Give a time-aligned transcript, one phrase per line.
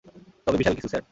[0.47, 0.99] তবে বিশাল কিছু, স্যার।